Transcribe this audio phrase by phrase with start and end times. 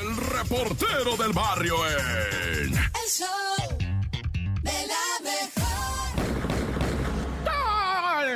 [0.00, 2.74] El reportero del barrio en...
[2.74, 3.78] El show
[4.62, 5.74] de la mejor.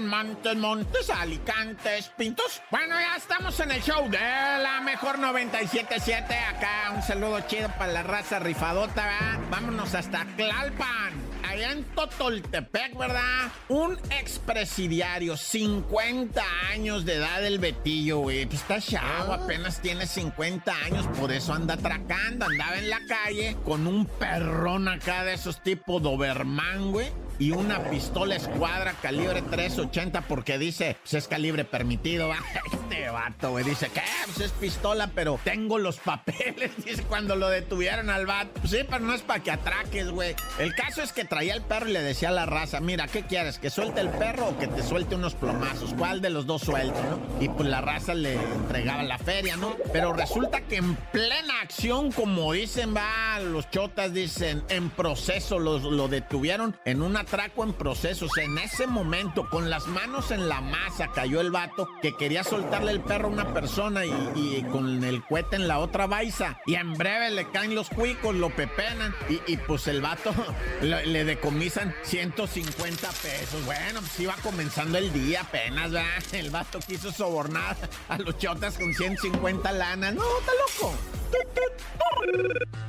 [0.01, 2.63] Montes, Montes, Alicantes, Pintos.
[2.71, 6.35] Bueno, ya estamos en el show de la mejor 977.
[6.35, 9.39] Acá un saludo chido para la raza rifadota, ¿verdad?
[9.51, 11.28] Vámonos hasta Tlalpan.
[11.59, 13.51] Allá en Totoltepec, ¿verdad?
[13.69, 16.41] Un expresidiario, 50
[16.71, 18.47] años de edad del Betillo, güey.
[18.47, 22.47] Pues está chavo, apenas tiene 50 años, por eso anda atracando.
[22.47, 27.09] Andaba en la calle con un perrón acá de esos tipos Doberman, güey
[27.41, 32.39] y una pistola escuadra calibre 380 porque dice, pues es calibre permitido, ¿va?
[33.09, 34.03] Vato, güey, dice, ¿qué?
[34.27, 38.51] Pues es pistola, pero tengo los papeles, dice cuando lo detuvieron al vato.
[38.61, 40.35] Pues sí, pero no es para que atraques, güey.
[40.59, 43.23] El caso es que traía el perro y le decía a la raza, mira, ¿qué
[43.23, 43.59] quieres?
[43.59, 45.95] ¿Que suelte el perro o que te suelte unos plomazos?
[45.95, 47.45] ¿Cuál de los dos suelto, no?
[47.45, 49.77] Y pues la raza le entregaba la feria, ¿no?
[49.93, 55.83] Pero resulta que en plena acción, como dicen, va, los chotas dicen, en proceso, los,
[55.85, 58.37] lo detuvieron en una atraco en procesos.
[58.39, 62.43] En ese momento, con las manos en la masa, cayó el vato que quería
[62.91, 66.61] el perro a una persona y, con el cohete en la otra baisa.
[66.67, 69.15] Y en breve le caen los cuicos, lo pepenan.
[69.29, 70.33] Y, y pues el vato
[70.83, 73.65] le, le, decomisan 150 pesos.
[73.65, 76.09] Bueno, pues iba comenzando el día apenas, ¿verdad?
[76.33, 77.77] El vato quiso sobornar
[78.09, 80.15] a los chotas con 150 lanas.
[80.15, 80.95] No, está loco.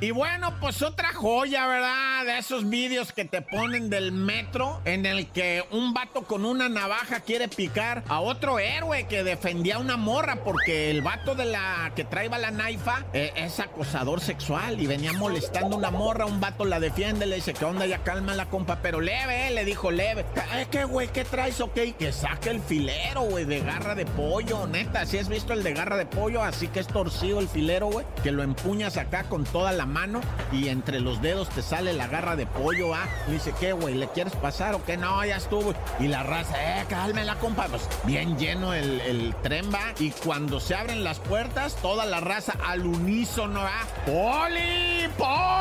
[0.00, 2.24] Y bueno, pues otra joya, ¿verdad?
[2.24, 6.70] De esos vídeos que te ponen del metro en el que un vato con una
[6.70, 11.44] navaja quiere picar a otro héroe que defendía a una morra porque el vato de
[11.44, 16.24] la que traía la naifa eh, es acosador sexual y venía molestando a una morra,
[16.26, 17.86] un vato la defiende, le dice, ¿qué onda?
[17.86, 20.24] Ya calma la compa, pero leve, eh", le dijo leve.
[20.54, 21.08] Eh, ¿Qué, güey?
[21.08, 21.60] ¿Qué traes?
[21.60, 25.62] Ok, que saque el filero, güey, de garra de pollo, neta, si has visto el
[25.62, 29.19] de garra de pollo, así que es torcido el filero, güey, que lo empuñas acá
[29.24, 30.20] con toda la mano
[30.52, 33.06] y entre los dedos te sale la garra de pollo, ¿ah?
[33.28, 33.94] Dice, ¿qué, güey?
[33.94, 34.96] ¿Le quieres pasar o qué?
[34.96, 35.74] No, ya estuvo.
[35.98, 37.66] Y la raza, eh, cálmela, compa.
[37.66, 39.92] Pues bien lleno el, el tren va.
[39.98, 43.86] Y cuando se abren las puertas, toda la raza al unísono, ¿ah?
[44.06, 45.08] ¡Poli!
[45.16, 45.59] ¡Poli!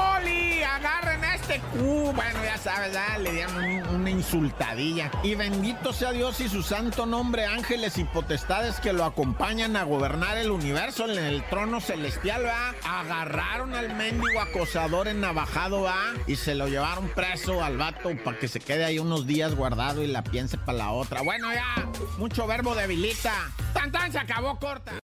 [1.69, 2.13] ¡Agarren a este cu!
[2.13, 2.97] Bueno, ya sabes.
[3.19, 5.11] Le dieron un, una insultadilla.
[5.23, 9.83] Y bendito sea Dios y su santo nombre, ángeles y potestades que lo acompañan a
[9.83, 12.73] gobernar el universo en el trono celestial, ¿va?
[12.83, 16.13] Agarraron al mendigo acosador en navajado, ¿va?
[16.27, 20.03] Y se lo llevaron preso al vato para que se quede ahí unos días guardado
[20.03, 21.21] y la piense para la otra.
[21.21, 21.87] Bueno, ya,
[22.17, 23.33] mucho verbo debilita.
[23.73, 24.11] ¡Tan, tan!
[24.11, 24.91] Se acabó corta.